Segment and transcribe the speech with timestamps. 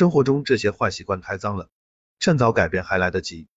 [0.00, 1.68] 生活中这些坏习惯太脏了，
[2.20, 3.48] 趁早改变还来得及。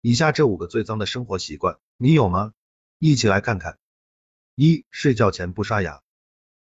[0.00, 2.54] 以下这五个最脏的生活习惯，你有吗？
[2.98, 3.76] 一起来看看。
[4.54, 6.00] 一、睡觉前不刷牙。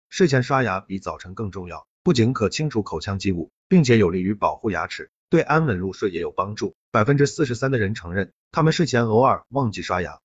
[0.10, 6.76] 睡前刷牙比早晨更重要，不仅可清除口腔积物，并且有利于保护牙齿，对安稳入睡也有帮助。
[6.90, 10.20] 百分之四十三的人承认，他们睡前偶尔忘记刷牙。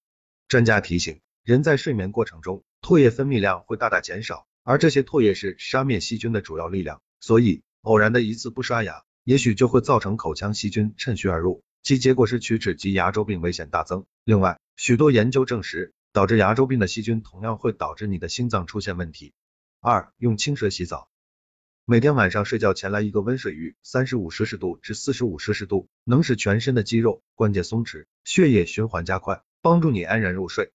[0.49, 14.05] 专家提醒，人在睡眠过程中，唾液分泌量会大大减少，而这些唾液是杀灭细菌的主要力量，所以偶然的一次不刷牙，也许就会造成口腔细菌趁虚而入，其结果是龋齿及牙周病危险大增。
[14.23, 19.33] 另外，许多研究证实，导致牙周病的细菌同样会导致你的心脏出现问题。
[19.81, 21.09] 二、用清水洗澡，
[21.87, 30.71] 每天晚上睡觉前来一个温水浴，三十五摄氏度至四十五摄氏度，能使全身的肌肉、关节松弛，血液循环加快，帮助你安然入睡。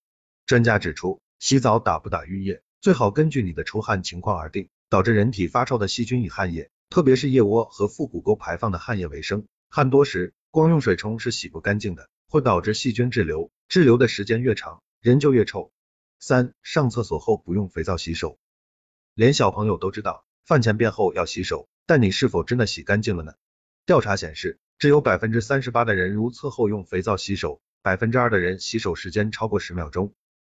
[0.48, 4.70] 专家指出，洗澡打不打浴液，最好根据你的出汗情况而定。
[4.88, 15.74] 导致人体发臭的细菌以汗液，特别是腋窝和腹股沟排放的汗液为生，汗多时，光用水冲是洗不干净的，会导致细菌滞留，滞留的时间越长，人就越臭。
[16.20, 18.40] 三、上厕所后不用肥皂洗手。
[19.14, 23.34] 连小朋友都知道饭前便后要洗手，但你是否真的洗干净了呢？
[23.86, 30.14] 调查显示，只有百分之三十八的人如厕后用肥皂洗手，百分之二的人洗手时间超过十秒钟。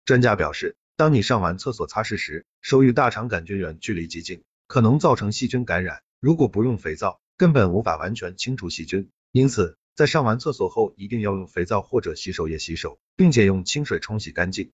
[0.06, 6.04] 专家表示，当你上完厕所擦拭时，手与大肠杆菌远距离极近，可能造成细菌感染。
[6.20, 9.10] 如果不用肥皂，根本无法完全清除细菌。
[9.32, 14.72] 因此，在上完厕所后，一定要用肥皂或者洗手液洗手，并且用清水冲洗干净。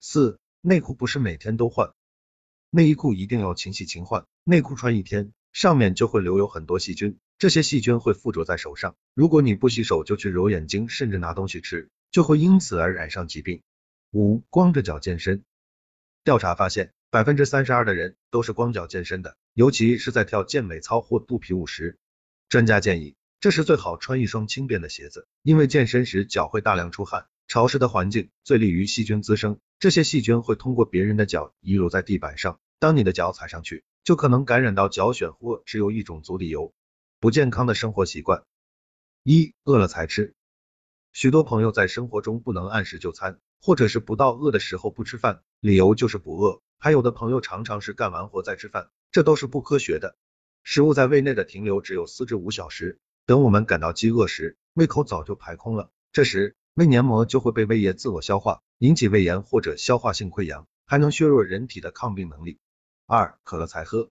[0.00, 1.92] 四、内裤不是每天都换。
[2.70, 13.62] 内衣裤一定要勤洗勤换，内裤穿一天，上面就会留有很多细菌，这些细菌会附着在手上，如果你不洗手就去揉眼睛，甚至拿东西吃，就会因此而染上疾病。
[14.12, 15.44] 五、光着脚健身，
[16.24, 21.96] 调查发现，百分之三十二的人都是光脚健身的，尤其是在跳健美操或肚皮舞时。
[22.50, 27.26] 专家建议，这时最好穿一双轻便的鞋子，因为健身时脚会大量出汗。
[27.48, 36.74] 潮湿的环境最利于细菌滋生，这些细菌会通过别人的脚遗留在地板上，当你的脚踩上去，就可能感染到脚癣或只有一种足底油。
[37.18, 38.44] 不健康的生活习惯，
[39.22, 40.34] 一饿了才吃。
[41.14, 46.60] 许多朋友在生活中不能按时就餐，或者是不到饿的时候不吃饭，理由就是不饿。
[46.78, 50.14] 还有的朋友常常是干完活再吃饭，这都是不科学的。
[50.62, 56.54] 食物在胃内的停留只有四至五小时，等我们感到饥饿时，胃口早就排空了，这时。
[56.74, 62.58] 胃黏膜就会被胃液自我消化，引起胃炎或者消化性溃疡，还能削弱人体的抗病能力。
[63.06, 64.10] 二，渴了才喝。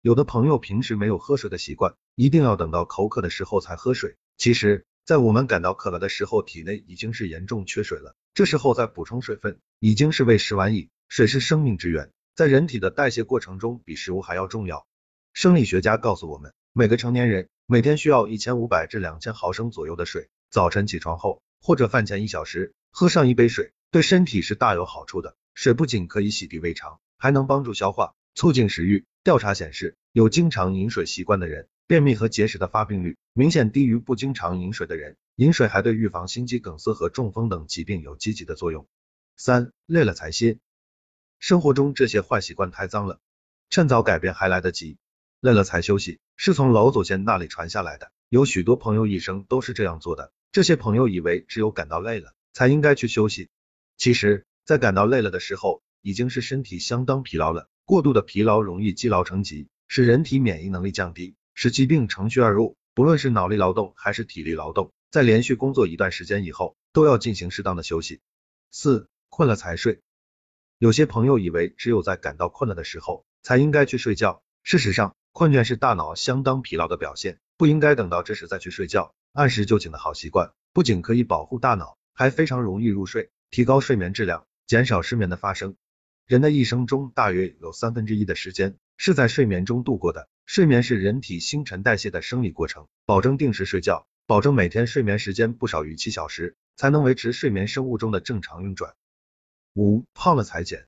[0.00, 4.14] 有的朋友平时没有喝水的习惯，一定要等到口渴的时候才喝水。
[4.36, 10.88] 其实，在我们感到渴了的时候，体内已经是严重缺水了，这时候再补充水分，已经是为时晚矣。
[11.08, 14.86] 水是生命之源，在人体的代谢过程中，比食物还要重要。
[15.32, 20.28] 生理学家告诉我们，每个成年人每天需要一千五百至两千毫升左右的水。
[20.50, 21.42] 早晨起床后。
[21.62, 25.36] 或者饭前一小时喝上一杯水，对身体是大有好处的。
[25.52, 29.04] 水不仅可以洗涤胃肠，还能帮助消化，促进食欲。
[29.22, 35.18] 调查显示，有经常饮水习惯的人，便秘和结石的发病率明显低于不经常饮水的人。
[35.36, 38.86] 饮水还对预防心肌梗塞和中风等疾病有积极的作用。
[39.36, 40.56] 三，累了才歇。
[41.40, 43.18] 生活中这些坏习惯太脏了，
[43.70, 44.98] 趁早改变还来得及。
[45.40, 50.32] 累了才休息，是从老祖先那里传下来的，有许多朋友一生都是这样做的。
[50.52, 53.48] 这些朋友以为只有感到累了才应该去休息，
[53.96, 57.70] 其实，在感到累了的时候，已经是身体相当疲劳了。
[57.86, 62.76] 过度的疲劳容易积劳成疾，使人体免疫能力降低，使疾病乘虚而入。
[62.92, 68.20] 不论是脑力劳动还是体力劳动，在连续工作一段时间以后，都要进行适当的休息。
[68.70, 70.00] 四，困了才睡。
[70.80, 79.14] 有些朋友以为只有在感到困了的时候才应该去睡觉，事实上，困倦是大脑相当疲劳的表现，不应该等到这时再去睡觉。
[79.34, 85.76] 按时就寝的好习惯，不仅可以保护大脑，还非常容易入睡，提高睡眠质量，减少失眠的发生。
[86.26, 90.30] 人的一生中，大约有三分之一的时间是在睡眠中度过的。
[90.46, 98.94] 睡眠是人体新陈代谢的生理过程，保证定时睡觉，保证每天睡眠时间不少于七小时，才能维持睡眠生物钟的正常运转。
[99.74, 100.86] 五，胖了才减。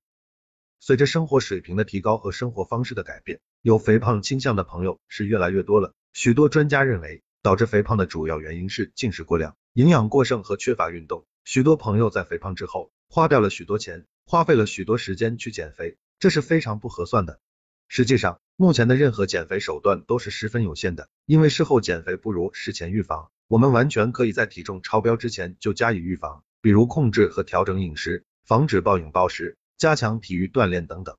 [0.79, 5.93] 随着生活水平的提高和生活方式的改变，有肥胖倾向的朋友是越来越多了。
[6.13, 7.21] 许多专家认为。
[7.43, 11.25] 导致肥胖的主要原因是进食过量、营养过剩和缺乏运动。
[11.43, 17.41] 许多朋友在肥胖之后，花掉了许多钱，花费了许多时间去减肥，这是非常不合算的。
[17.89, 23.29] 实际上，目前的任何减肥手段都是十分有限的，因为事后减肥不如事前预防。
[23.49, 31.11] 我们完全可以在体重超标之前就加以预防，比如控制和调整饮食，防止暴饮暴食，加强体育锻炼等等。